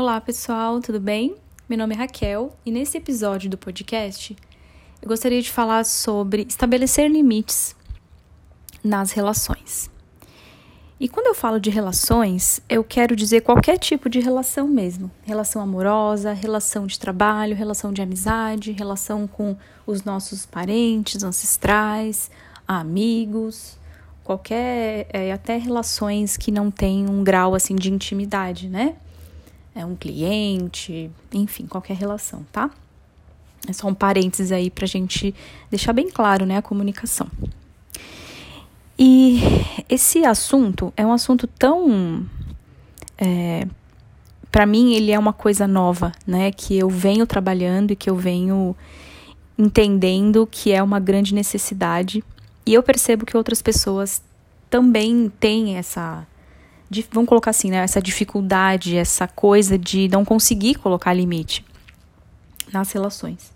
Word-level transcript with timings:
Olá, 0.00 0.20
pessoal, 0.20 0.80
tudo 0.80 1.00
bem? 1.00 1.34
Meu 1.68 1.76
nome 1.76 1.92
é 1.92 1.98
Raquel 1.98 2.56
e 2.64 2.70
nesse 2.70 2.96
episódio 2.96 3.50
do 3.50 3.58
podcast 3.58 4.36
eu 5.02 5.08
gostaria 5.08 5.42
de 5.42 5.50
falar 5.50 5.84
sobre 5.84 6.46
estabelecer 6.48 7.10
limites 7.10 7.74
nas 8.84 9.10
relações. 9.10 9.90
E 11.00 11.08
quando 11.08 11.26
eu 11.26 11.34
falo 11.34 11.58
de 11.58 11.68
relações, 11.68 12.60
eu 12.68 12.84
quero 12.84 13.16
dizer 13.16 13.40
qualquer 13.40 13.76
tipo 13.76 14.08
de 14.08 14.20
relação 14.20 14.68
mesmo: 14.68 15.10
relação 15.24 15.60
amorosa, 15.60 16.32
relação 16.32 16.86
de 16.86 16.96
trabalho, 16.96 17.56
relação 17.56 17.92
de 17.92 18.00
amizade, 18.00 18.70
relação 18.70 19.26
com 19.26 19.56
os 19.84 20.04
nossos 20.04 20.46
parentes, 20.46 21.24
ancestrais, 21.24 22.30
amigos, 22.68 23.76
qualquer, 24.22 25.08
é, 25.12 25.32
até 25.32 25.56
relações 25.56 26.36
que 26.36 26.52
não 26.52 26.70
têm 26.70 27.10
um 27.10 27.24
grau 27.24 27.52
assim 27.52 27.74
de 27.74 27.92
intimidade, 27.92 28.68
né? 28.68 28.94
É 29.78 29.86
um 29.86 29.94
cliente, 29.94 31.08
enfim, 31.32 31.64
qualquer 31.64 31.96
relação, 31.96 32.44
tá? 32.50 32.68
É 33.68 33.72
só 33.72 33.86
um 33.86 33.94
parênteses 33.94 34.50
aí 34.50 34.70
pra 34.70 34.86
gente 34.86 35.32
deixar 35.70 35.92
bem 35.92 36.10
claro, 36.10 36.44
né, 36.44 36.56
a 36.56 36.62
comunicação. 36.62 37.28
E 38.98 39.40
esse 39.88 40.24
assunto 40.24 40.92
é 40.96 41.06
um 41.06 41.12
assunto 41.12 41.46
tão. 41.46 42.26
É, 43.16 43.68
para 44.50 44.66
mim, 44.66 44.94
ele 44.94 45.12
é 45.12 45.18
uma 45.18 45.32
coisa 45.32 45.68
nova, 45.68 46.10
né, 46.26 46.50
que 46.50 46.76
eu 46.76 46.90
venho 46.90 47.24
trabalhando 47.24 47.92
e 47.92 47.96
que 47.96 48.10
eu 48.10 48.16
venho 48.16 48.74
entendendo 49.56 50.44
que 50.50 50.72
é 50.72 50.82
uma 50.82 50.98
grande 50.98 51.32
necessidade. 51.32 52.24
E 52.66 52.74
eu 52.74 52.82
percebo 52.82 53.24
que 53.24 53.36
outras 53.36 53.62
pessoas 53.62 54.20
também 54.68 55.32
têm 55.38 55.76
essa 55.76 56.26
de, 56.90 57.06
vamos 57.12 57.28
colocar 57.28 57.50
assim, 57.50 57.70
né, 57.70 57.78
essa 57.78 58.00
dificuldade, 58.00 58.96
essa 58.96 59.28
coisa 59.28 59.78
de 59.78 60.08
não 60.08 60.24
conseguir 60.24 60.76
colocar 60.76 61.12
limite 61.12 61.64
nas 62.72 62.92
relações. 62.92 63.52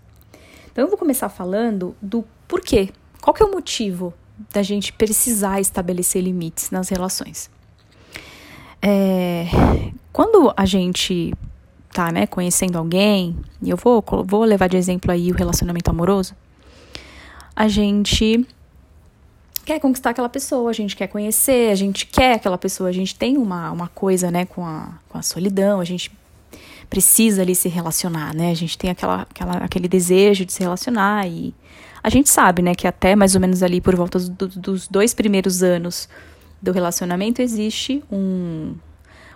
Então 0.71 0.83
eu 0.83 0.89
vou 0.89 0.97
começar 0.97 1.29
falando 1.29 1.95
do 2.01 2.23
porquê. 2.47 2.89
Qual 3.21 3.33
que 3.33 3.41
é 3.41 3.45
o 3.45 3.51
motivo 3.51 4.13
da 4.51 4.61
gente 4.61 4.91
precisar 4.91 5.59
estabelecer 5.61 6.21
limites 6.21 6.71
nas 6.71 6.89
relações? 6.89 7.49
É, 8.81 9.45
quando 10.11 10.53
a 10.57 10.65
gente 10.65 11.33
tá, 11.91 12.11
né, 12.11 12.27
conhecendo 12.27 12.77
alguém, 12.77 13.37
e 13.61 13.69
eu 13.69 13.77
vou, 13.77 14.03
vou 14.25 14.43
levar 14.43 14.67
de 14.67 14.75
exemplo 14.75 15.11
aí 15.11 15.31
o 15.31 15.35
relacionamento 15.35 15.89
amoroso, 15.89 16.35
a 17.55 17.67
gente 17.67 18.45
quer 19.65 19.79
conquistar 19.79 20.11
aquela 20.11 20.29
pessoa, 20.29 20.69
a 20.69 20.73
gente 20.73 20.95
quer 20.95 21.07
conhecer, 21.07 21.71
a 21.71 21.75
gente 21.75 22.05
quer 22.05 22.35
aquela 22.35 22.57
pessoa, 22.57 22.89
a 22.89 22.93
gente 22.93 23.15
tem 23.15 23.37
uma, 23.37 23.71
uma 23.71 23.87
coisa, 23.87 24.29
né, 24.29 24.45
com 24.45 24.65
a, 24.65 24.89
com 25.09 25.17
a 25.17 25.21
solidão, 25.21 25.79
a 25.79 25.85
gente 25.85 26.11
precisa 26.89 27.41
ali 27.41 27.55
se 27.55 27.69
relacionar, 27.69 28.35
né? 28.35 28.51
A 28.51 28.53
gente 28.53 28.77
tem 28.77 28.89
aquela, 28.91 29.21
aquela, 29.21 29.53
aquele 29.57 29.87
desejo 29.87 30.45
de 30.45 30.53
se 30.53 30.61
relacionar 30.61 31.27
e 31.27 31.53
a 32.03 32.09
gente 32.09 32.29
sabe, 32.29 32.61
né, 32.61 32.75
que 32.75 32.85
até 32.85 33.15
mais 33.15 33.33
ou 33.33 33.41
menos 33.41 33.63
ali 33.63 33.79
por 33.79 33.95
volta 33.95 34.19
do, 34.19 34.47
dos 34.47 34.87
dois 34.87 35.13
primeiros 35.13 35.63
anos 35.63 36.09
do 36.61 36.71
relacionamento 36.71 37.41
existe 37.41 38.03
um, 38.11 38.75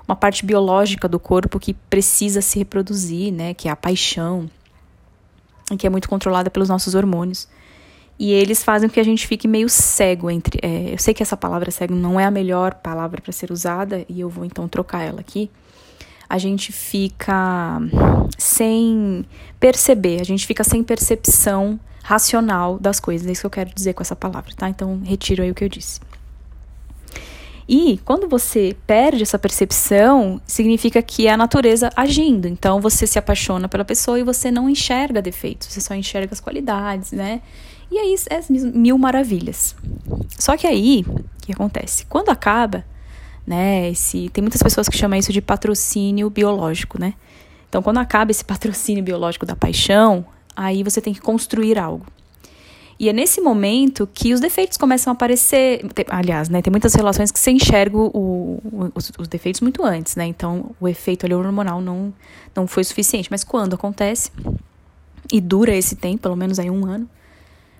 uma 0.07 0.15
parte 0.15 0.45
biológica 0.45 1.07
do 1.07 1.19
corpo 1.19 1.59
que 1.59 1.73
precisa 1.73 2.41
se 2.41 2.59
reproduzir, 2.59 3.33
né, 3.33 3.53
que 3.53 3.69
é 3.69 3.71
a 3.71 3.75
paixão, 3.75 4.49
que 5.79 5.87
é 5.87 5.89
muito 5.89 6.07
controlada 6.07 6.49
pelos 6.49 6.69
nossos 6.69 6.93
hormônios. 6.93 7.47
E 8.19 8.31
eles 8.31 8.63
fazem 8.63 8.89
com 8.89 8.93
que 8.93 8.99
a 8.99 9.03
gente 9.03 9.27
fique 9.27 9.47
meio 9.47 9.69
cego 9.69 10.29
entre. 10.29 10.59
É, 10.63 10.93
eu 10.93 10.97
sei 10.97 11.13
que 11.13 11.21
essa 11.21 11.37
palavra 11.37 11.69
cego 11.69 11.93
não 11.93 12.19
é 12.19 12.25
a 12.25 12.31
melhor 12.31 12.73
palavra 12.75 13.21
para 13.21 13.31
ser 13.31 13.51
usada, 13.51 14.05
e 14.09 14.19
eu 14.19 14.29
vou 14.29 14.43
então 14.43 14.67
trocar 14.67 15.03
ela 15.03 15.19
aqui. 15.19 15.51
A 16.29 16.37
gente 16.37 16.71
fica 16.71 17.79
sem 18.37 19.25
perceber, 19.59 20.19
a 20.19 20.25
gente 20.25 20.45
fica 20.45 20.63
sem 20.63 20.83
percepção 20.83 21.79
racional 22.03 22.79
das 22.79 22.99
coisas. 22.99 23.27
É 23.27 23.31
isso 23.31 23.41
que 23.41 23.47
eu 23.47 23.51
quero 23.51 23.73
dizer 23.73 23.93
com 23.93 24.01
essa 24.01 24.15
palavra, 24.15 24.51
tá? 24.55 24.67
Então, 24.67 25.01
retiro 25.03 25.43
aí 25.43 25.51
o 25.51 25.55
que 25.55 25.63
eu 25.63 25.69
disse. 25.69 25.99
E 27.67 27.99
quando 28.05 28.29
você 28.29 28.75
perde 28.87 29.23
essa 29.23 29.37
percepção, 29.37 30.39
significa 30.47 31.01
que 31.01 31.27
é 31.27 31.31
a 31.31 31.37
natureza 31.37 31.89
agindo. 31.95 32.47
Então 32.47 32.79
você 32.79 33.05
se 33.05 33.19
apaixona 33.19 33.67
pela 33.67 33.83
pessoa 33.83 34.17
e 34.17 34.23
você 34.23 34.49
não 34.49 34.69
enxerga 34.69 35.21
defeitos, 35.21 35.67
você 35.67 35.81
só 35.81 35.93
enxerga 35.93 36.33
as 36.33 36.39
qualidades, 36.39 37.11
né? 37.11 37.41
E 37.91 37.97
aí 37.97 38.15
é 38.29 38.39
mil 38.51 38.97
maravilhas. 38.97 39.75
Só 40.37 40.55
que 40.55 40.67
aí, 40.67 41.05
o 41.07 41.45
que 41.45 41.51
acontece? 41.51 42.05
Quando 42.05 42.29
acaba, 42.29 42.85
né, 43.45 43.89
esse, 43.89 44.29
tem 44.29 44.41
muitas 44.41 44.61
pessoas 44.61 44.89
que 44.89 44.97
chamam 44.97 45.17
isso 45.17 45.31
de 45.31 45.41
patrocínio 45.41 46.29
biológico, 46.29 46.99
né? 46.99 47.13
Então, 47.69 47.81
quando 47.81 47.97
acaba 47.97 48.31
esse 48.31 48.43
patrocínio 48.45 49.03
biológico 49.03 49.45
da 49.45 49.55
paixão, 49.55 50.25
aí 50.55 50.83
você 50.83 51.01
tem 51.01 51.13
que 51.13 51.21
construir 51.21 51.77
algo. 51.77 52.05
E 52.99 53.09
é 53.09 53.13
nesse 53.13 53.39
momento 53.39 54.09
que 54.11 54.33
os 54.33 54.39
defeitos 54.39 54.77
começam 54.77 55.11
a 55.11 55.13
aparecer. 55.13 55.85
Aliás, 56.09 56.49
né, 56.49 56.61
tem 56.61 56.71
muitas 56.71 56.95
relações 56.95 57.31
que 57.31 57.39
você 57.39 57.51
enxerga 57.51 57.95
o, 57.95 58.07
o, 58.07 58.91
os, 58.95 59.11
os, 59.19 59.27
defeitos 59.27 59.61
muito 59.61 59.83
antes, 59.83 60.15
né? 60.15 60.25
Então, 60.25 60.71
o 60.79 60.87
efeito 60.87 61.25
ali 61.25 61.35
hormonal 61.35 61.79
não, 61.79 62.11
não 62.55 62.65
foi 62.65 62.83
suficiente. 62.83 63.29
Mas 63.29 63.43
quando 63.43 63.75
acontece, 63.75 64.31
e 65.31 65.39
dura 65.39 65.75
esse 65.75 65.95
tempo, 65.95 66.23
pelo 66.23 66.35
menos 66.35 66.57
aí 66.57 66.71
um 66.71 66.85
ano, 66.85 67.07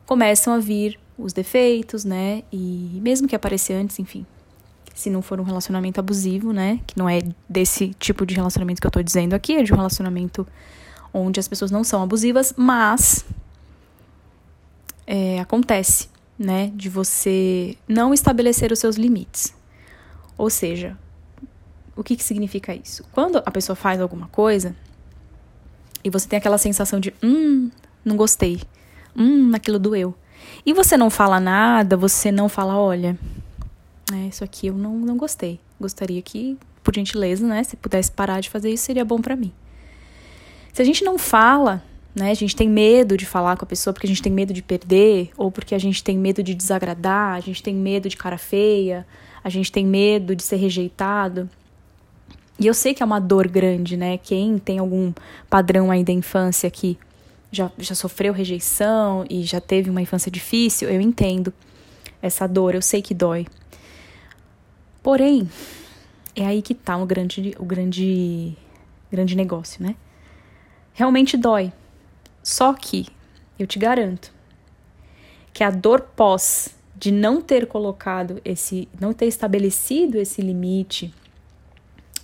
começam 0.05 0.53
a 0.53 0.59
vir 0.59 0.99
os 1.17 1.33
defeitos, 1.33 2.05
né? 2.05 2.43
E 2.51 2.99
mesmo 3.01 3.27
que 3.27 3.35
apareça 3.35 3.73
antes, 3.73 3.97
enfim, 3.97 4.23
se 4.93 5.09
não 5.09 5.23
for 5.23 5.39
um 5.39 5.43
relacionamento 5.43 5.99
abusivo, 5.99 6.53
né? 6.53 6.79
Que 6.85 6.97
não 6.97 7.09
é 7.09 7.21
desse 7.49 7.89
tipo 7.99 8.23
de 8.23 8.35
relacionamento 8.35 8.79
que 8.79 8.85
eu 8.85 8.91
tô 8.91 9.01
dizendo 9.01 9.33
aqui, 9.33 9.55
é 9.55 9.63
de 9.63 9.73
um 9.73 9.77
relacionamento 9.77 10.47
onde 11.13 11.39
as 11.39 11.47
pessoas 11.47 11.71
não 11.71 11.83
são 11.83 12.03
abusivas, 12.03 12.53
mas 12.55 13.25
é, 15.07 15.39
acontece, 15.39 16.09
né? 16.37 16.71
De 16.75 16.89
você 16.89 17.75
não 17.87 18.13
estabelecer 18.13 18.71
os 18.71 18.77
seus 18.77 18.97
limites. 18.97 19.55
Ou 20.37 20.49
seja, 20.49 20.95
o 21.95 22.03
que, 22.03 22.15
que 22.15 22.23
significa 22.23 22.75
isso? 22.75 23.03
Quando 23.11 23.37
a 23.37 23.49
pessoa 23.49 23.75
faz 23.75 23.99
alguma 23.99 24.27
coisa 24.27 24.75
e 26.03 26.09
você 26.09 26.27
tem 26.27 26.37
aquela 26.37 26.59
sensação 26.59 26.99
de, 26.99 27.13
hum, 27.23 27.71
não 28.05 28.15
gostei 28.15 28.61
hum, 29.17 29.51
aquilo 29.55 29.79
doeu. 29.79 30.13
E 30.65 30.71
você 30.71 30.95
não 30.95 31.09
fala 31.09 31.39
nada, 31.39 31.97
você 31.97 32.31
não 32.31 32.47
fala, 32.47 32.77
olha, 32.77 33.17
é, 34.13 34.27
isso 34.27 34.43
aqui 34.43 34.67
eu 34.67 34.75
não, 34.75 34.93
não 34.97 35.17
gostei. 35.17 35.59
Gostaria 35.81 36.21
que, 36.21 36.57
por 36.83 36.93
gentileza, 36.93 37.45
né, 37.45 37.63
se 37.63 37.75
pudesse 37.75 38.11
parar 38.11 38.39
de 38.39 38.49
fazer 38.49 38.69
isso, 38.69 38.83
seria 38.83 39.03
bom 39.03 39.19
para 39.19 39.35
mim. 39.35 39.51
Se 40.71 40.81
a 40.81 40.85
gente 40.85 41.03
não 41.03 41.17
fala, 41.17 41.83
né, 42.17 42.31
a 42.31 42.33
gente 42.33 42.55
tem 42.55 42.67
medo 42.67 43.15
de 43.15 43.25
falar 43.25 43.55
com 43.57 43.63
a 43.63 43.67
pessoa 43.67 43.93
porque 43.93 44.07
a 44.07 44.09
gente 44.09 44.23
tem 44.23 44.31
medo 44.31 44.51
de 44.51 44.63
perder, 44.63 45.29
ou 45.37 45.51
porque 45.51 45.75
a 45.75 45.77
gente 45.77 46.03
tem 46.03 46.17
medo 46.17 46.41
de 46.41 46.55
desagradar, 46.55 47.35
a 47.35 47.39
gente 47.39 47.61
tem 47.61 47.75
medo 47.75 48.09
de 48.09 48.17
cara 48.17 48.39
feia, 48.39 49.05
a 49.43 49.49
gente 49.49 49.71
tem 49.71 49.85
medo 49.85 50.35
de 50.35 50.41
ser 50.41 50.55
rejeitado. 50.55 51.47
E 52.59 52.65
eu 52.65 52.73
sei 52.73 52.95
que 52.95 53.03
é 53.03 53.05
uma 53.05 53.19
dor 53.19 53.47
grande, 53.47 53.95
né? 53.95 54.17
Quem 54.17 54.57
tem 54.57 54.79
algum 54.79 55.13
padrão 55.47 55.91
aí 55.91 56.03
da 56.03 56.11
infância 56.11 56.71
que 56.71 56.97
já, 57.51 57.71
já 57.77 57.93
sofreu 57.93 58.33
rejeição 58.33 59.23
e 59.29 59.43
já 59.43 59.61
teve 59.61 59.91
uma 59.91 60.01
infância 60.01 60.31
difícil, 60.31 60.89
eu 60.89 60.99
entendo 60.99 61.53
essa 62.19 62.47
dor, 62.47 62.73
eu 62.73 62.81
sei 62.81 62.99
que 62.99 63.13
dói. 63.13 63.45
Porém, 65.03 65.47
é 66.35 66.47
aí 66.47 66.63
que 66.63 66.73
tá 66.73 66.97
o 66.97 67.05
grande, 67.05 67.55
o 67.59 67.63
grande, 67.63 68.57
grande 69.11 69.35
negócio, 69.35 69.83
né? 69.83 69.95
Realmente 70.95 71.37
dói. 71.37 71.71
Só 72.47 72.71
que 72.71 73.05
eu 73.59 73.67
te 73.67 73.77
garanto 73.77 74.31
que 75.51 75.65
a 75.65 75.69
dor 75.69 75.99
pós 76.15 76.69
de 76.95 77.11
não 77.11 77.41
ter 77.41 77.67
colocado 77.67 78.41
esse, 78.45 78.87
não 79.01 79.11
ter 79.11 79.25
estabelecido 79.25 80.17
esse 80.17 80.41
limite, 80.41 81.13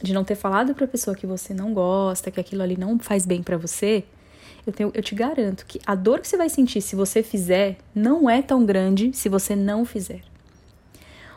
de 0.01 0.13
não 0.13 0.23
ter 0.23 0.35
falado 0.35 0.73
para 0.73 0.85
a 0.85 0.87
pessoa 0.87 1.13
que 1.13 1.27
você 1.27 1.53
não 1.53 1.73
gosta, 1.73 2.31
que 2.31 2.39
aquilo 2.39 2.63
ali 2.63 2.77
não 2.77 2.97
faz 2.99 3.25
bem 3.25 3.43
para 3.43 3.57
você, 3.57 4.05
eu, 4.65 4.71
tenho, 4.71 4.91
eu 4.93 5.03
te 5.03 5.13
garanto 5.13 5.65
que 5.65 5.81
a 5.85 5.93
dor 5.93 6.21
que 6.21 6.27
você 6.29 6.37
vai 6.37 6.47
sentir 6.47 6.79
se 6.79 6.95
você 6.95 7.21
fizer 7.21 7.77
não 7.93 8.29
é 8.29 8.41
tão 8.41 8.65
grande 8.65 9.11
se 9.11 9.27
você 9.27 9.57
não 9.57 9.83
fizer. 9.83 10.21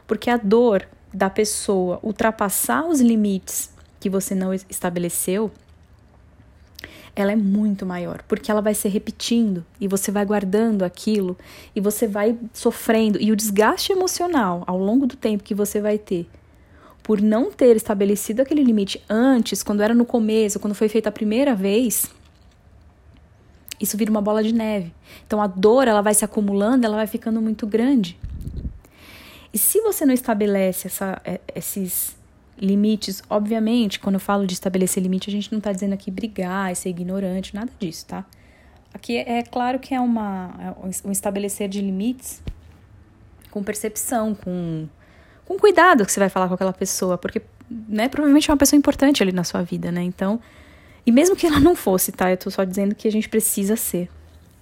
Porque 0.06 0.30
a 0.30 0.36
dor 0.36 0.86
da 1.12 1.28
pessoa 1.28 1.98
ultrapassar 2.04 2.86
os 2.86 3.00
limites 3.00 3.68
que 3.98 4.08
você 4.08 4.32
não 4.32 4.54
estabeleceu, 4.54 5.50
ela 7.16 7.32
é 7.32 7.36
muito 7.36 7.86
maior, 7.86 8.22
porque 8.28 8.50
ela 8.50 8.60
vai 8.60 8.74
se 8.74 8.88
repetindo 8.88 9.64
e 9.80 9.88
você 9.88 10.12
vai 10.12 10.24
guardando 10.24 10.84
aquilo 10.84 11.36
e 11.74 11.80
você 11.80 12.06
vai 12.06 12.38
sofrendo 12.52 13.18
e 13.20 13.32
o 13.32 13.36
desgaste 13.36 13.90
emocional 13.90 14.62
ao 14.66 14.78
longo 14.78 15.06
do 15.06 15.16
tempo 15.16 15.42
que 15.42 15.54
você 15.54 15.80
vai 15.80 15.96
ter 15.96 16.28
por 17.02 17.22
não 17.22 17.52
ter 17.52 17.76
estabelecido 17.76 18.42
aquele 18.42 18.64
limite 18.64 19.00
antes, 19.08 19.62
quando 19.62 19.80
era 19.80 19.94
no 19.94 20.04
começo, 20.04 20.58
quando 20.58 20.74
foi 20.74 20.88
feita 20.88 21.08
a 21.08 21.12
primeira 21.12 21.54
vez, 21.54 22.10
isso 23.80 23.96
vira 23.96 24.10
uma 24.10 24.20
bola 24.20 24.42
de 24.42 24.52
neve. 24.52 24.92
Então 25.24 25.40
a 25.40 25.46
dor 25.46 25.86
ela 25.86 26.02
vai 26.02 26.14
se 26.14 26.24
acumulando, 26.24 26.84
ela 26.84 26.96
vai 26.96 27.06
ficando 27.06 27.40
muito 27.40 27.64
grande. 27.64 28.18
E 29.54 29.58
se 29.58 29.80
você 29.82 30.04
não 30.04 30.12
estabelece 30.12 30.88
essa, 30.88 31.22
é, 31.24 31.40
esses 31.54 32.15
limites, 32.58 33.22
obviamente, 33.28 34.00
quando 34.00 34.14
eu 34.14 34.20
falo 34.20 34.46
de 34.46 34.54
estabelecer 34.54 35.02
limite, 35.02 35.28
a 35.28 35.32
gente 35.32 35.52
não 35.52 35.58
está 35.58 35.72
dizendo 35.72 35.92
aqui 35.92 36.10
brigar, 36.10 36.74
ser 36.74 36.88
ignorante, 36.88 37.54
nada 37.54 37.70
disso, 37.78 38.06
tá? 38.06 38.24
Aqui 38.94 39.16
é, 39.18 39.38
é 39.38 39.42
claro 39.42 39.78
que 39.78 39.94
é 39.94 40.00
uma 40.00 40.54
é 40.58 41.06
um 41.06 41.12
estabelecer 41.12 41.68
de 41.68 41.80
limites 41.80 42.42
com 43.50 43.62
percepção, 43.62 44.34
com, 44.34 44.88
com 45.44 45.58
cuidado 45.58 46.04
que 46.04 46.12
você 46.12 46.20
vai 46.20 46.28
falar 46.28 46.48
com 46.48 46.54
aquela 46.54 46.72
pessoa, 46.72 47.18
porque 47.18 47.42
né, 47.70 48.08
provavelmente 48.08 48.50
é 48.50 48.52
uma 48.52 48.58
pessoa 48.58 48.78
importante 48.78 49.22
ali 49.22 49.32
na 49.32 49.44
sua 49.44 49.62
vida, 49.62 49.92
né? 49.92 50.02
Então, 50.02 50.40
e 51.04 51.12
mesmo 51.12 51.36
que 51.36 51.46
ela 51.46 51.60
não 51.60 51.76
fosse, 51.76 52.10
tá? 52.10 52.30
Eu 52.30 52.36
tô 52.36 52.50
só 52.50 52.64
dizendo 52.64 52.94
que 52.94 53.06
a 53.06 53.12
gente 53.12 53.28
precisa 53.28 53.76
ser, 53.76 54.08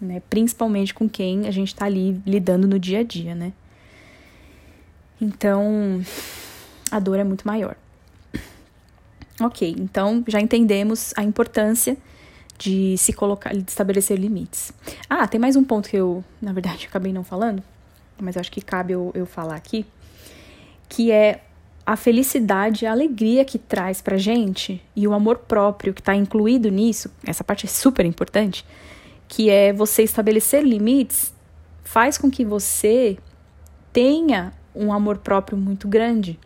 né? 0.01 0.21
Principalmente 0.29 0.93
com 0.93 1.09
quem 1.09 1.47
a 1.47 1.51
gente 1.51 1.75
tá 1.75 1.85
ali 1.87 2.21
lidando 2.27 2.67
no 2.67 2.79
dia 2.79 3.01
a 3.01 3.03
dia, 3.03 3.35
né? 3.35 3.53
Então, 5.21 6.03
a 6.91 6.99
dor 6.99 7.19
é 7.19 7.25
muito 7.25 7.47
maior. 7.47 7.77
Ok, 9.41 9.75
então 9.79 10.23
já 10.29 10.41
entendemos 10.41 11.13
a 11.17 11.25
importância 11.25 11.97
de 12.57 12.97
se 12.97 13.13
colocar, 13.13 13.53
de 13.53 13.69
estabelecer 13.69 14.19
limites. 14.19 14.73
Ah, 15.11 15.27
tem 15.27 15.41
mais 15.41 15.57
um 15.57 15.65
ponto 15.65 15.89
que 15.89 15.97
eu, 15.97 16.25
na 16.41 16.53
verdade, 16.53 16.87
acabei 16.89 17.13
não 17.13 17.25
falando, 17.25 17.63
mas 18.21 18.37
acho 18.37 18.51
que 18.51 18.61
cabe 18.61 18.93
eu, 18.93 19.11
eu 19.15 19.27
falar 19.27 19.57
aqui, 19.57 19.85
que 20.89 21.11
é 21.11 21.43
a 21.87 21.97
felicidade, 21.97 22.87
a 22.87 22.93
alegria 22.93 23.45
que 23.45 23.59
traz 23.59 24.01
pra 24.01 24.17
gente 24.17 24.81
e 24.97 25.07
o 25.07 25.13
amor 25.13 25.39
próprio 25.39 25.93
que 25.93 26.01
está 26.01 26.15
incluído 26.15 26.71
nisso, 26.71 27.11
essa 27.27 27.45
parte 27.45 27.67
é 27.67 27.69
super 27.69 28.07
importante, 28.07 28.65
que 29.29 29.51
é 29.51 29.73
você 29.73 30.03
estabelecer 30.03 30.63
limites, 30.63 31.35
faz 31.83 32.17
com 32.17 32.31
que 32.31 32.45
você 32.45 33.19
tenha 33.93 34.53
um 34.75 34.93
amor 34.93 35.19
próprio 35.19 35.59
muito 35.59 35.87
grande. 35.87 36.39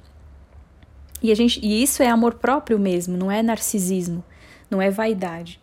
E, 1.23 1.33
a 1.33 1.35
gente, 1.35 1.61
e 1.65 1.83
isso 1.83 2.03
é 2.03 2.09
amor 2.09 2.35
próprio 2.35 2.79
mesmo, 2.79 3.17
não 3.17 3.31
é 3.31 3.43
narcisismo, 3.43 4.25
não 4.71 4.81
é 4.81 4.91
vaidade. 4.91 5.61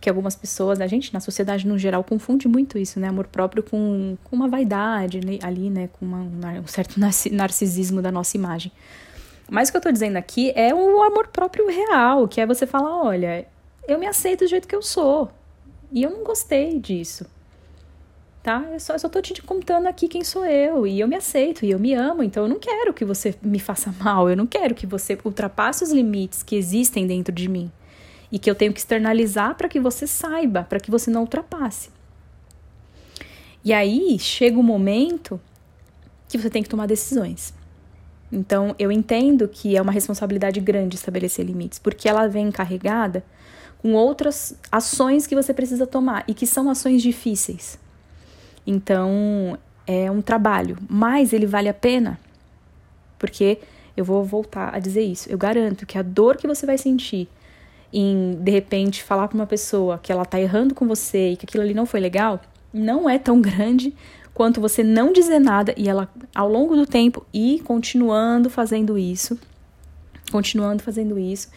Que 0.00 0.08
algumas 0.08 0.36
pessoas, 0.36 0.80
a 0.80 0.86
gente 0.86 1.12
na 1.12 1.20
sociedade 1.20 1.66
no 1.66 1.78
geral 1.78 2.04
confunde 2.04 2.46
muito 2.46 2.76
isso, 2.76 3.00
né? 3.00 3.08
Amor 3.08 3.26
próprio 3.26 3.62
com, 3.62 4.16
com 4.24 4.36
uma 4.36 4.48
vaidade 4.48 5.24
né? 5.24 5.38
ali, 5.42 5.70
né? 5.70 5.88
Com 5.88 6.04
uma, 6.04 6.18
um 6.18 6.66
certo 6.66 7.00
narcisismo 7.32 8.02
da 8.02 8.12
nossa 8.12 8.36
imagem. 8.36 8.70
Mas 9.48 9.68
o 9.68 9.72
que 9.72 9.78
eu 9.78 9.82
tô 9.82 9.90
dizendo 9.90 10.16
aqui 10.16 10.52
é 10.54 10.74
o 10.74 11.02
amor 11.02 11.28
próprio 11.28 11.66
real, 11.68 12.28
que 12.28 12.40
é 12.40 12.46
você 12.46 12.66
falar: 12.66 13.02
olha, 13.02 13.46
eu 13.88 13.98
me 13.98 14.06
aceito 14.06 14.44
do 14.44 14.48
jeito 14.48 14.68
que 14.68 14.76
eu 14.76 14.82
sou. 14.82 15.30
E 15.90 16.02
eu 16.02 16.10
não 16.10 16.24
gostei 16.24 16.78
disso 16.78 17.26
tá? 18.44 18.62
Eu 18.70 18.78
só, 18.78 18.92
eu 18.92 18.98
só 18.98 19.08
tô 19.08 19.22
te 19.22 19.42
contando 19.42 19.86
aqui 19.86 20.06
quem 20.06 20.22
sou 20.22 20.44
eu 20.44 20.86
e 20.86 21.00
eu 21.00 21.08
me 21.08 21.16
aceito 21.16 21.64
e 21.64 21.70
eu 21.70 21.78
me 21.78 21.94
amo, 21.94 22.22
então 22.22 22.42
eu 22.42 22.48
não 22.48 22.58
quero 22.58 22.92
que 22.92 23.02
você 23.02 23.34
me 23.42 23.58
faça 23.58 23.92
mal, 23.98 24.28
eu 24.28 24.36
não 24.36 24.46
quero 24.46 24.74
que 24.74 24.86
você 24.86 25.18
ultrapasse 25.24 25.82
os 25.82 25.90
limites 25.90 26.42
que 26.42 26.54
existem 26.54 27.06
dentro 27.06 27.34
de 27.34 27.48
mim 27.48 27.72
e 28.30 28.38
que 28.38 28.50
eu 28.50 28.54
tenho 28.54 28.70
que 28.70 28.78
externalizar 28.78 29.54
para 29.54 29.66
que 29.66 29.80
você 29.80 30.06
saiba, 30.06 30.62
para 30.62 30.78
que 30.78 30.90
você 30.90 31.10
não 31.10 31.22
ultrapasse. 31.22 31.88
E 33.64 33.72
aí 33.72 34.18
chega 34.18 34.60
o 34.60 34.62
momento 34.62 35.40
que 36.28 36.36
você 36.36 36.50
tem 36.50 36.62
que 36.62 36.68
tomar 36.68 36.86
decisões. 36.86 37.54
Então 38.30 38.74
eu 38.78 38.92
entendo 38.92 39.48
que 39.48 39.74
é 39.74 39.80
uma 39.80 39.92
responsabilidade 39.92 40.60
grande 40.60 40.96
estabelecer 40.96 41.46
limites, 41.46 41.78
porque 41.78 42.06
ela 42.10 42.26
vem 42.26 42.50
carregada 42.50 43.24
com 43.78 43.94
outras 43.94 44.54
ações 44.70 45.26
que 45.26 45.34
você 45.34 45.54
precisa 45.54 45.86
tomar 45.86 46.24
e 46.28 46.34
que 46.34 46.46
são 46.46 46.68
ações 46.68 47.02
difíceis. 47.02 47.82
Então, 48.66 49.58
é 49.86 50.10
um 50.10 50.22
trabalho, 50.22 50.76
mas 50.88 51.32
ele 51.32 51.46
vale 51.46 51.68
a 51.68 51.74
pena. 51.74 52.18
Porque 53.18 53.58
eu 53.96 54.04
vou 54.04 54.24
voltar 54.24 54.74
a 54.74 54.78
dizer 54.78 55.02
isso. 55.02 55.30
Eu 55.30 55.38
garanto 55.38 55.86
que 55.86 55.98
a 55.98 56.02
dor 56.02 56.36
que 56.36 56.46
você 56.46 56.66
vai 56.66 56.78
sentir 56.78 57.28
em 57.92 58.36
de 58.40 58.50
repente 58.50 59.02
falar 59.02 59.28
com 59.28 59.34
uma 59.34 59.46
pessoa 59.46 59.98
que 60.02 60.10
ela 60.10 60.24
tá 60.24 60.40
errando 60.40 60.74
com 60.74 60.86
você 60.86 61.30
e 61.30 61.36
que 61.36 61.44
aquilo 61.44 61.62
ali 61.62 61.74
não 61.74 61.86
foi 61.86 62.00
legal, 62.00 62.40
não 62.72 63.08
é 63.08 63.18
tão 63.18 63.40
grande 63.40 63.94
quanto 64.32 64.60
você 64.60 64.82
não 64.82 65.12
dizer 65.12 65.38
nada 65.38 65.72
e 65.76 65.88
ela 65.88 66.10
ao 66.34 66.48
longo 66.48 66.74
do 66.74 66.86
tempo 66.86 67.24
ir 67.32 67.60
continuando 67.60 68.50
fazendo 68.50 68.98
isso, 68.98 69.38
continuando 70.32 70.82
fazendo 70.82 71.16
isso 71.16 71.48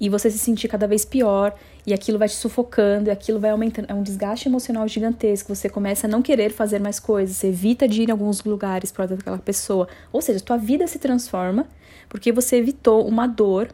e 0.00 0.08
você 0.08 0.30
se 0.30 0.38
sentir 0.38 0.68
cada 0.68 0.86
vez 0.86 1.04
pior 1.04 1.54
e 1.86 1.94
aquilo 1.94 2.18
vai 2.18 2.28
te 2.28 2.34
sufocando 2.34 3.08
e 3.08 3.10
aquilo 3.10 3.40
vai 3.40 3.50
aumentando. 3.50 3.86
É 3.88 3.94
um 3.94 4.02
desgaste 4.02 4.48
emocional 4.48 4.86
gigantesco. 4.86 5.54
Você 5.54 5.68
começa 5.68 6.06
a 6.06 6.10
não 6.10 6.20
querer 6.20 6.52
fazer 6.52 6.78
mais 6.78 7.00
coisas, 7.00 7.36
você 7.36 7.48
evita 7.48 7.88
de 7.88 8.02
ir 8.02 8.08
em 8.08 8.12
alguns 8.12 8.44
lugares 8.44 8.90
por 8.90 8.98
causa 8.98 9.16
daquela 9.16 9.38
pessoa. 9.38 9.88
Ou 10.12 10.20
seja, 10.20 10.40
tua 10.40 10.58
vida 10.58 10.86
se 10.86 10.98
transforma 10.98 11.66
porque 12.08 12.30
você 12.30 12.56
evitou 12.56 13.06
uma 13.06 13.26
dor 13.26 13.68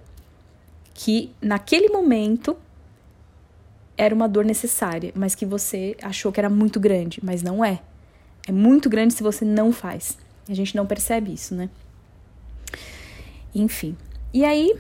que 0.95 1.31
naquele 1.41 1.89
momento 1.89 2.57
era 3.97 4.15
uma 4.15 4.29
dor 4.29 4.45
necessária, 4.45 5.13
mas 5.15 5.35
que 5.35 5.45
você 5.45 5.97
achou 6.03 6.33
que 6.33 6.41
era 6.41 6.51
muito 6.51 6.81
grande, 6.81 7.21
mas 7.23 7.43
não 7.43 7.65
é. 7.65 7.81
É 8.47 8.53
muito 8.53 8.89
grande 8.89 9.15
se 9.15 9.23
você 9.23 9.45
não 9.45 9.73
faz. 9.73 10.19
A 10.49 10.55
gente 10.55 10.75
não 10.75 10.87
percebe 10.87 11.33
isso, 11.33 11.55
né? 11.55 11.71
Enfim. 13.55 13.97
E 14.33 14.45
aí, 14.45 14.75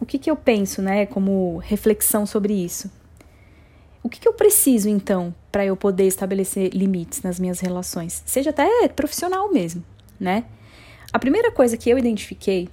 o 0.00 0.06
que, 0.06 0.18
que 0.18 0.30
eu 0.30 0.36
penso, 0.36 0.82
né, 0.82 1.06
como 1.06 1.58
reflexão 1.58 2.26
sobre 2.26 2.52
isso? 2.52 2.90
O 4.02 4.08
que, 4.08 4.20
que 4.20 4.28
eu 4.28 4.32
preciso, 4.32 4.88
então, 4.88 5.34
para 5.50 5.64
eu 5.64 5.76
poder 5.76 6.06
estabelecer 6.06 6.70
limites 6.72 7.22
nas 7.22 7.40
minhas 7.40 7.60
relações? 7.60 8.22
Seja 8.24 8.50
até 8.50 8.88
profissional 8.88 9.52
mesmo, 9.52 9.82
né? 10.20 10.44
A 11.12 11.18
primeira 11.18 11.50
coisa 11.50 11.76
que 11.76 11.90
eu 11.90 11.98
identifiquei, 11.98 12.68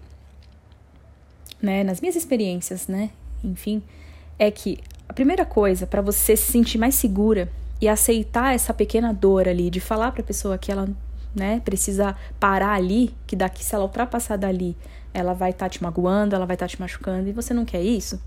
né, 1.61 1.83
nas 1.83 2.01
minhas 2.01 2.15
experiências, 2.15 2.87
né, 2.87 3.09
enfim, 3.43 3.81
é 4.37 4.51
que 4.51 4.77
a 5.07 5.13
primeira 5.13 5.45
coisa 5.45 5.87
para 5.87 6.01
você 6.01 6.35
se 6.35 6.51
sentir 6.51 6.77
mais 6.77 6.95
segura 6.95 7.49
e 7.79 7.87
aceitar 7.87 8.53
essa 8.53 8.73
pequena 8.73 9.13
dor 9.13 9.47
ali, 9.47 9.69
de 9.69 9.79
falar 9.79 10.11
para 10.11 10.21
a 10.21 10.25
pessoa 10.25 10.57
que 10.57 10.71
ela, 10.71 10.89
né, 11.33 11.61
precisa 11.63 12.15
parar 12.39 12.73
ali, 12.73 13.13
que 13.25 13.35
daqui 13.35 13.63
se 13.63 13.73
ela 13.73 13.85
ultrapassar 13.85 14.37
dali, 14.37 14.75
ela 15.13 15.33
vai 15.33 15.51
estar 15.51 15.65
tá 15.65 15.69
te 15.69 15.81
magoando, 15.83 16.35
ela 16.35 16.45
vai 16.45 16.55
estar 16.55 16.65
tá 16.65 16.69
te 16.69 16.79
machucando, 16.79 17.29
e 17.29 17.31
você 17.31 17.53
não 17.53 17.65
quer 17.65 17.81
isso, 17.81 18.21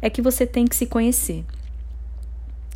é 0.00 0.10
que 0.10 0.22
você 0.22 0.46
tem 0.46 0.66
que 0.66 0.76
se 0.76 0.86
conhecer. 0.86 1.44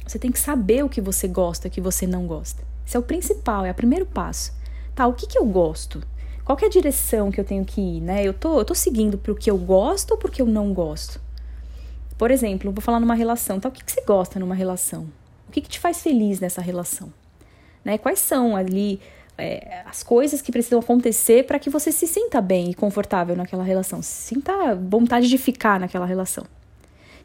Você 0.07 0.19
tem 0.19 0.31
que 0.31 0.39
saber 0.39 0.85
o 0.85 0.89
que 0.89 1.01
você 1.01 1.27
gosta 1.29 1.67
e 1.67 1.69
o 1.69 1.73
que 1.73 1.81
você 1.81 2.07
não 2.07 2.27
gosta. 2.27 2.63
Isso 2.85 2.97
é 2.97 3.01
o 3.01 3.03
principal, 3.03 3.65
é 3.65 3.71
o 3.71 3.75
primeiro 3.75 4.05
passo. 4.05 4.53
Tá, 4.95 5.07
o 5.07 5.15
que, 5.15 5.27
que 5.27 5.39
eu 5.39 5.45
gosto? 5.47 6.03
Qual 6.45 6.59
é 6.61 6.67
a 6.67 6.69
direção 6.69 7.31
que 7.31 7.41
eu 7.41 7.45
tenho 7.45 7.65
que 7.65 7.81
ir, 7.81 8.01
né? 8.01 8.23
Eu 8.23 8.35
tô, 8.35 8.59
eu 8.59 8.65
tô 8.65 8.75
seguindo 8.75 9.17
porque 9.17 9.51
eu 9.51 9.57
gosto 9.57 10.13
ou 10.13 10.19
porque 10.19 10.43
eu 10.43 10.47
não 10.47 10.75
gosto? 10.75 11.21
Por 12.19 12.31
exemplo, 12.31 12.73
vou 12.73 12.83
falar 12.83 13.01
numa 13.01 13.15
relação, 13.15 13.59
tá? 13.59 13.69
O 13.69 13.73
que, 13.73 13.85
que 13.85 13.93
você 13.93 14.03
gosta 14.03 14.39
numa 14.39 14.55
relação? 14.55 15.09
O 15.49 15.53
que, 15.53 15.61
que 15.61 15.69
te 15.69 15.79
faz 15.79 16.03
feliz 16.03 16.41
nessa 16.41 16.61
relação? 16.61 17.13
Né? 17.85 17.97
Quais 17.97 18.19
são 18.19 18.57
ali 18.57 19.01
é, 19.43 19.83
as 19.85 20.03
coisas 20.03 20.41
que 20.41 20.53
precisam 20.53 20.79
acontecer 20.79 21.45
para 21.45 21.59
que 21.59 21.69
você 21.69 21.91
se 21.91 22.07
sinta 22.07 22.41
bem 22.41 22.71
e 22.71 22.75
confortável 22.75 23.35
naquela 23.35 23.65
relação, 23.65 24.01
se 24.01 24.29
sinta 24.29 24.75
vontade 24.75 25.29
de 25.29 25.37
ficar 25.37 25.81
naquela 25.81 26.07
relação. 26.07 26.45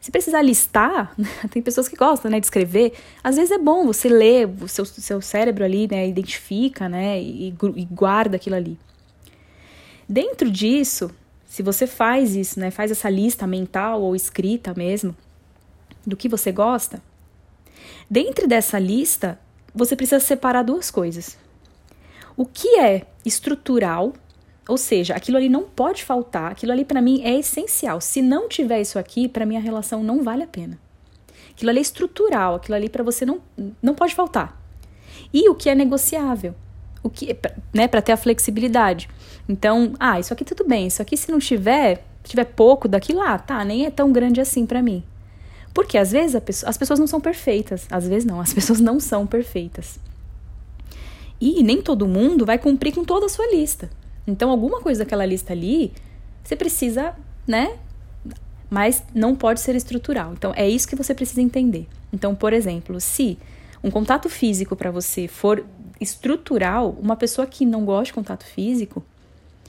Se 0.00 0.10
precisar 0.10 0.42
listar, 0.42 1.14
tem 1.50 1.62
pessoas 1.62 1.88
que 1.88 1.96
gostam, 1.96 2.30
né, 2.30 2.40
de 2.40 2.46
escrever. 2.46 2.92
Às 3.22 3.36
vezes 3.36 3.50
é 3.50 3.58
bom 3.58 3.86
você 3.86 4.08
ler, 4.08 4.48
o 4.60 4.68
seu, 4.68 4.84
seu 4.84 5.20
cérebro 5.20 5.64
ali, 5.64 5.88
né, 5.88 6.08
identifica, 6.08 6.88
né, 6.88 7.20
e, 7.20 7.48
e 7.76 7.84
guarda 7.84 8.36
aquilo 8.36 8.56
ali. 8.56 8.78
Dentro 10.08 10.50
disso, 10.50 11.10
se 11.46 11.62
você 11.62 11.86
faz 11.86 12.34
isso, 12.34 12.58
né, 12.58 12.70
faz 12.70 12.90
essa 12.90 13.08
lista 13.08 13.46
mental 13.46 14.02
ou 14.02 14.16
escrita 14.16 14.74
mesmo 14.74 15.16
do 16.06 16.16
que 16.16 16.28
você 16.28 16.50
gosta, 16.50 17.02
dentro 18.08 18.48
dessa 18.48 18.78
lista, 18.78 19.38
você 19.74 19.94
precisa 19.94 20.20
separar 20.20 20.62
duas 20.62 20.90
coisas. 20.90 21.36
O 22.38 22.46
que 22.46 22.78
é 22.78 23.04
estrutural, 23.26 24.12
ou 24.68 24.78
seja, 24.78 25.12
aquilo 25.12 25.36
ali 25.36 25.48
não 25.48 25.64
pode 25.64 26.04
faltar, 26.04 26.52
aquilo 26.52 26.70
ali 26.70 26.84
para 26.84 27.02
mim 27.02 27.20
é 27.24 27.36
essencial. 27.36 28.00
Se 28.00 28.22
não 28.22 28.48
tiver 28.48 28.80
isso 28.80 28.96
aqui, 28.96 29.26
para 29.26 29.44
mim 29.44 29.56
a 29.56 29.60
relação 29.60 30.04
não 30.04 30.22
vale 30.22 30.44
a 30.44 30.46
pena. 30.46 30.78
Aquilo 31.50 31.70
ali 31.70 31.80
é 31.80 31.82
estrutural, 31.82 32.54
aquilo 32.54 32.76
ali 32.76 32.88
para 32.88 33.02
você 33.02 33.26
não, 33.26 33.40
não 33.82 33.92
pode 33.92 34.14
faltar. 34.14 34.56
E 35.34 35.48
o 35.48 35.54
que 35.56 35.68
é 35.68 35.74
negociável? 35.74 36.54
O 37.02 37.10
que, 37.10 37.36
né, 37.74 37.88
para 37.88 38.00
ter 38.00 38.12
a 38.12 38.16
flexibilidade. 38.16 39.08
Então, 39.48 39.94
ah, 39.98 40.20
isso 40.20 40.32
aqui 40.32 40.44
tudo 40.44 40.64
bem, 40.64 40.86
isso 40.86 41.02
aqui 41.02 41.16
se 41.16 41.32
não 41.32 41.40
tiver, 41.40 42.04
tiver 42.22 42.44
pouco 42.44 42.86
daquilo 42.86 43.18
lá, 43.18 43.36
tá, 43.36 43.64
nem 43.64 43.84
é 43.84 43.90
tão 43.90 44.12
grande 44.12 44.40
assim 44.40 44.64
para 44.64 44.80
mim. 44.80 45.02
Porque 45.74 45.98
às 45.98 46.12
vezes 46.12 46.40
pessoa, 46.40 46.70
as 46.70 46.78
pessoas 46.78 47.00
não 47.00 47.08
são 47.08 47.20
perfeitas, 47.20 47.88
às 47.90 48.06
vezes 48.06 48.24
não, 48.24 48.40
as 48.40 48.54
pessoas 48.54 48.78
não 48.78 49.00
são 49.00 49.26
perfeitas. 49.26 49.98
E 51.40 51.62
nem 51.62 51.80
todo 51.80 52.06
mundo 52.06 52.44
vai 52.44 52.58
cumprir 52.58 52.94
com 52.94 53.04
toda 53.04 53.26
a 53.26 53.28
sua 53.28 53.46
lista. 53.52 53.88
Então, 54.26 54.50
alguma 54.50 54.80
coisa 54.80 55.04
daquela 55.04 55.24
lista 55.24 55.52
ali, 55.52 55.92
você 56.44 56.56
precisa, 56.56 57.14
né? 57.46 57.78
Mas 58.68 59.02
não 59.14 59.34
pode 59.34 59.60
ser 59.60 59.74
estrutural. 59.74 60.32
Então, 60.32 60.52
é 60.56 60.68
isso 60.68 60.86
que 60.86 60.96
você 60.96 61.14
precisa 61.14 61.40
entender. 61.40 61.86
Então, 62.12 62.34
por 62.34 62.52
exemplo, 62.52 63.00
se 63.00 63.38
um 63.82 63.90
contato 63.90 64.28
físico 64.28 64.74
para 64.74 64.90
você 64.90 65.28
for 65.28 65.64
estrutural, 66.00 66.96
uma 67.00 67.16
pessoa 67.16 67.46
que 67.46 67.64
não 67.64 67.84
gosta 67.84 68.06
de 68.06 68.12
contato 68.12 68.44
físico, 68.44 69.04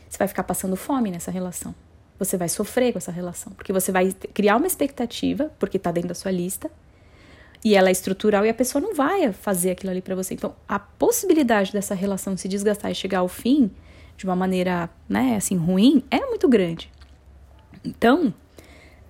você 0.09 0.17
vai 0.17 0.27
ficar 0.27 0.43
passando 0.43 0.75
fome 0.75 1.11
nessa 1.11 1.31
relação. 1.31 1.73
Você 2.17 2.35
vai 2.35 2.49
sofrer 2.49 2.91
com 2.91 2.97
essa 2.97 3.11
relação, 3.11 3.53
porque 3.53 3.71
você 3.71 3.91
vai 3.91 4.11
criar 4.33 4.57
uma 4.57 4.67
expectativa, 4.67 5.51
porque 5.57 5.77
está 5.77 5.91
dentro 5.91 6.09
da 6.09 6.15
sua 6.15 6.31
lista, 6.31 6.69
e 7.63 7.75
ela 7.75 7.89
é 7.89 7.91
estrutural 7.91 8.45
e 8.45 8.49
a 8.49 8.53
pessoa 8.53 8.81
não 8.81 8.93
vai 8.93 9.31
fazer 9.33 9.71
aquilo 9.71 9.91
ali 9.91 10.01
para 10.01 10.15
você. 10.15 10.33
Então, 10.33 10.55
a 10.67 10.79
possibilidade 10.79 11.73
dessa 11.73 11.93
relação 11.93 12.37
se 12.37 12.47
desgastar 12.47 12.91
e 12.91 12.95
chegar 12.95 13.19
ao 13.19 13.27
fim 13.27 13.69
de 14.15 14.25
uma 14.25 14.35
maneira, 14.35 14.89
né, 15.07 15.35
assim, 15.35 15.55
ruim, 15.55 16.03
é 16.09 16.19
muito 16.25 16.47
grande. 16.47 16.91
Então, 17.83 18.33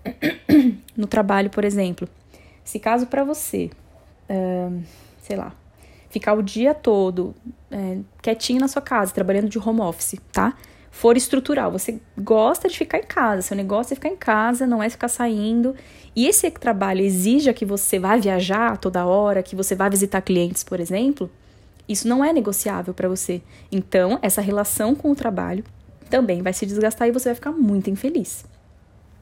no 0.96 1.08
trabalho, 1.08 1.50
por 1.50 1.64
exemplo, 1.64 2.08
se 2.64 2.80
caso 2.80 3.08
para 3.08 3.24
você, 3.24 3.70
uh, 4.30 4.84
sei 5.22 5.36
lá, 5.36 5.54
ficar 6.10 6.34
o 6.34 6.42
dia 6.42 6.74
todo 6.74 7.36
é, 7.72 8.00
quietinho 8.22 8.60
na 8.60 8.68
sua 8.68 8.82
casa, 8.82 9.14
trabalhando 9.14 9.48
de 9.48 9.60
home 9.60 9.82
office, 9.82 10.16
tá? 10.32 10.56
For 10.92 11.16
estrutural, 11.16 11.72
você 11.72 12.00
gosta 12.18 12.68
de 12.68 12.78
ficar 12.78 12.98
em 12.98 13.04
casa, 13.04 13.42
seu 13.42 13.56
negócio 13.56 13.94
é 13.94 13.96
ficar 13.96 14.10
em 14.10 14.16
casa, 14.16 14.66
não 14.66 14.82
é 14.82 14.90
ficar 14.90 15.08
saindo. 15.08 15.76
E 16.16 16.28
esse 16.28 16.50
trabalho 16.52 17.02
exija 17.02 17.54
que 17.54 17.66
você 17.66 18.00
vá 18.00 18.18
viajar 18.18 18.78
toda 18.78 19.06
hora, 19.06 19.44
que 19.44 19.56
você 19.56 19.76
vá 19.76 19.88
visitar 19.88 20.22
clientes, 20.22 20.64
por 20.64 20.80
exemplo, 20.80 21.30
isso 21.88 22.08
não 22.08 22.24
é 22.24 22.34
negociável 22.34 22.94
para 22.94 23.08
você. 23.08 23.42
Então, 23.72 24.20
essa 24.22 24.42
relação 24.42 24.94
com 24.94 25.12
o 25.12 25.16
trabalho 25.16 25.64
também 26.10 26.42
vai 26.42 26.54
se 26.54 26.66
desgastar 26.66 27.08
e 27.08 27.12
você 27.12 27.30
vai 27.30 27.36
ficar 27.36 27.52
muito 27.52 27.90
infeliz. 27.90 28.46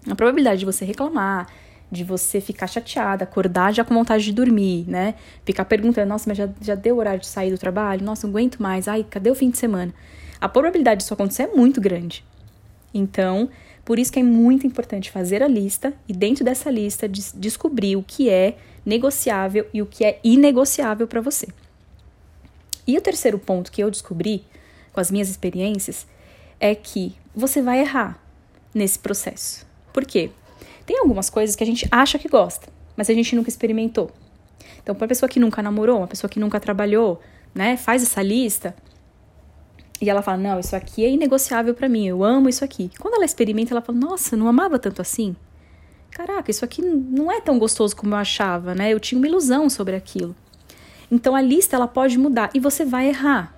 A 0.10 0.16
probabilidade 0.16 0.60
de 0.60 0.66
você 0.66 0.86
reclamar, 0.86 1.48
de 1.92 2.04
você 2.04 2.42
ficar 2.42 2.68
chateada, 2.68 3.24
acordar 3.24 3.74
já 3.74 3.84
com 3.84 3.94
vontade 3.94 4.24
de 4.24 4.34
dormir, 4.34 4.86
né? 4.88 5.16
Ficar 5.46 5.66
perguntando, 5.66 6.10
nossa, 6.10 6.30
mas 6.30 6.38
já, 6.38 6.50
já 6.62 6.76
deu 6.76 6.98
horário 6.98 7.20
de 7.20 7.28
sair 7.28 7.52
do 7.52 7.58
trabalho? 7.58 8.04
Nossa, 8.04 8.28
não 8.28 8.34
aguento 8.34 8.62
mais. 8.62 8.88
Ai, 8.88 9.06
cadê 9.10 9.30
o 9.30 9.36
fim 9.36 9.50
de 9.50 9.58
semana? 9.58 9.94
A 10.40 10.48
probabilidade 10.48 11.02
disso 11.02 11.14
acontecer 11.14 11.44
é 11.44 11.48
muito 11.48 11.82
grande. 11.82 12.24
Então, 12.94 13.50
por 13.84 14.00
isso 14.00 14.12
que 14.12 14.20
é 14.20 14.24
muito 14.24 14.68
importante 14.68 15.12
fazer 15.12 15.42
a 15.42 15.48
lista 15.48 15.94
e 16.08 16.14
dentro 16.14 16.44
dessa 16.44 16.70
lista 16.70 17.08
des 17.08 17.34
descobrir 17.36 17.96
o 17.96 18.04
que 18.04 18.30
é 18.30 18.58
negociável 18.86 19.68
e 19.74 19.82
o 19.82 19.86
que 19.86 20.06
é 20.06 20.20
inegociável 20.24 21.08
para 21.08 21.22
você. 21.22 21.48
E 22.86 22.98
o 22.98 23.02
terceiro 23.02 23.38
ponto 23.38 23.72
que 23.72 23.84
eu 23.84 23.92
descobri 23.92 24.46
com 24.94 25.00
as 25.00 25.12
minhas 25.12 25.30
experiências 25.30 26.08
é 26.60 26.74
que 26.74 27.16
você 27.36 27.62
vai 27.62 27.80
errar 27.80 28.22
nesse 28.74 28.98
processo. 28.98 29.66
Por 29.92 30.06
quê? 30.06 30.32
Tem 30.86 31.00
algumas 31.00 31.30
coisas 31.30 31.56
que 31.56 31.64
a 31.64 31.68
gente 31.68 31.88
acha 31.92 32.18
que 32.18 32.30
gosta, 32.30 32.70
mas 32.96 33.10
a 33.10 33.14
gente 33.14 33.36
nunca 33.36 33.50
experimentou. 33.50 34.12
Então, 34.82 34.96
para 34.96 35.04
uma 35.04 35.08
pessoa 35.10 35.30
que 35.30 35.40
nunca 35.40 35.62
namorou, 35.62 35.98
uma 35.98 36.08
pessoa 36.08 36.30
que 36.30 36.40
nunca 36.40 36.60
trabalhou, 36.60 37.22
né, 37.54 37.76
faz 37.76 38.04
essa 38.04 38.22
lista 38.22 38.74
e 40.02 40.10
ela 40.10 40.22
fala: 40.22 40.38
"Não, 40.38 40.60
isso 40.60 40.76
aqui 40.76 41.06
é 41.06 41.10
inegociável 41.10 41.74
para 41.74 41.90
mim, 41.90 42.08
eu 42.08 42.24
amo 42.24 42.50
isso 42.50 42.64
aqui". 42.64 42.90
Quando 43.00 43.16
ela 43.16 43.26
experimenta, 43.26 43.74
ela 43.74 43.82
fala: 43.82 43.98
"Nossa, 43.98 44.36
não 44.36 44.48
amava 44.48 44.78
tanto 44.80 45.02
assim". 45.02 45.36
Caraca, 46.12 46.50
isso 46.50 46.66
aqui 46.66 46.82
não 46.82 47.32
é 47.32 47.40
tão 47.40 47.60
gostoso 47.60 47.96
como 47.96 48.14
eu 48.14 48.18
achava, 48.18 48.74
né? 48.74 48.92
Eu 48.92 49.00
tinha 49.00 49.20
uma 49.20 49.28
ilusão 49.28 49.70
sobre 49.70 49.96
aquilo. 49.96 50.36
Então 51.12 51.36
a 51.36 51.42
lista 51.42 51.76
ela 51.76 51.88
pode 51.88 52.18
mudar 52.18 52.50
e 52.54 52.60
você 52.60 52.84
vai 52.84 53.08
errar. 53.08 53.56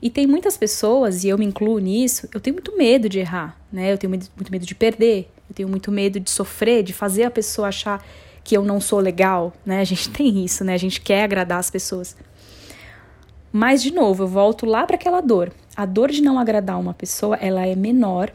E 0.00 0.10
tem 0.10 0.26
muitas 0.26 0.56
pessoas, 0.56 1.22
e 1.22 1.28
eu 1.28 1.38
me 1.38 1.44
incluo 1.44 1.78
nisso, 1.78 2.28
eu 2.34 2.40
tenho 2.40 2.54
muito 2.54 2.76
medo 2.76 3.08
de 3.08 3.20
errar, 3.20 3.56
né? 3.72 3.92
Eu 3.92 3.98
tenho 3.98 4.10
muito 4.10 4.50
medo 4.50 4.66
de 4.66 4.74
perder, 4.74 5.30
eu 5.48 5.54
tenho 5.54 5.68
muito 5.68 5.92
medo 5.92 6.18
de 6.18 6.28
sofrer, 6.30 6.82
de 6.82 6.92
fazer 6.92 7.22
a 7.22 7.30
pessoa 7.30 7.68
achar 7.68 8.04
que 8.42 8.56
eu 8.56 8.64
não 8.64 8.80
sou 8.80 8.98
legal, 8.98 9.52
né? 9.64 9.80
A 9.80 9.84
gente 9.84 10.08
tem 10.10 10.44
isso, 10.44 10.64
né? 10.64 10.74
A 10.74 10.78
gente 10.78 11.00
quer 11.00 11.22
agradar 11.22 11.58
as 11.58 11.70
pessoas. 11.70 12.16
Mas 13.52 13.82
de 13.82 13.92
novo, 13.92 14.22
eu 14.22 14.28
volto 14.28 14.64
lá 14.64 14.86
para 14.86 14.96
aquela 14.96 15.20
dor. 15.20 15.52
A 15.76 15.84
dor 15.84 16.10
de 16.10 16.22
não 16.22 16.38
agradar 16.38 16.80
uma 16.80 16.94
pessoa, 16.94 17.36
ela 17.36 17.66
é 17.66 17.76
menor 17.76 18.32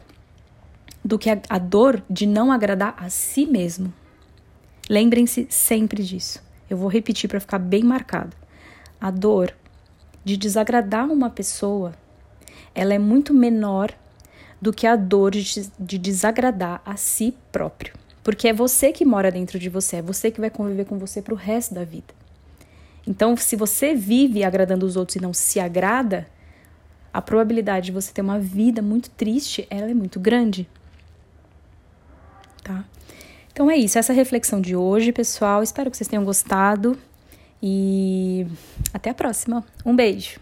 do 1.04 1.18
que 1.18 1.28
a, 1.28 1.40
a 1.48 1.58
dor 1.58 2.02
de 2.08 2.24
não 2.24 2.52
agradar 2.52 2.94
a 2.96 3.10
si 3.10 3.44
mesmo. 3.44 3.92
Lembrem-se 4.88 5.48
sempre 5.50 6.04
disso. 6.04 6.40
Eu 6.70 6.76
vou 6.76 6.88
repetir 6.88 7.28
para 7.28 7.40
ficar 7.40 7.58
bem 7.58 7.82
marcado. 7.82 8.36
A 9.00 9.10
dor 9.10 9.52
de 10.24 10.36
desagradar 10.36 11.10
uma 11.10 11.30
pessoa, 11.30 11.94
ela 12.74 12.94
é 12.94 12.98
muito 12.98 13.34
menor 13.34 13.92
do 14.60 14.72
que 14.72 14.86
a 14.86 14.94
dor 14.94 15.32
de, 15.32 15.70
de 15.78 15.98
desagradar 15.98 16.80
a 16.84 16.96
si 16.96 17.34
próprio. 17.50 17.94
Porque 18.22 18.48
é 18.48 18.52
você 18.52 18.92
que 18.92 19.04
mora 19.04 19.30
dentro 19.30 19.58
de 19.58 19.68
você, 19.68 19.96
é 19.96 20.02
você 20.02 20.30
que 20.30 20.40
vai 20.40 20.50
conviver 20.50 20.84
com 20.84 20.98
você 20.98 21.22
para 21.22 21.34
o 21.34 21.36
resto 21.36 21.74
da 21.74 21.84
vida. 21.84 22.14
Então, 23.08 23.34
se 23.38 23.56
você 23.56 23.94
vive 23.94 24.44
agradando 24.44 24.84
os 24.84 24.94
outros 24.94 25.16
e 25.16 25.20
não 25.20 25.32
se 25.32 25.58
agrada, 25.58 26.26
a 27.10 27.22
probabilidade 27.22 27.86
de 27.86 27.92
você 27.92 28.12
ter 28.12 28.20
uma 28.20 28.38
vida 28.38 28.82
muito 28.82 29.08
triste, 29.08 29.66
ela 29.70 29.90
é 29.90 29.94
muito 29.94 30.20
grande. 30.20 30.68
Tá? 32.62 32.84
Então 33.50 33.70
é 33.70 33.76
isso, 33.76 33.98
essa 33.98 34.12
é 34.12 34.14
reflexão 34.14 34.60
de 34.60 34.76
hoje, 34.76 35.10
pessoal. 35.10 35.62
Espero 35.62 35.90
que 35.90 35.96
vocês 35.96 36.06
tenham 36.06 36.22
gostado. 36.22 36.98
E 37.62 38.46
até 38.92 39.08
a 39.08 39.14
próxima. 39.14 39.64
Um 39.86 39.96
beijo. 39.96 40.38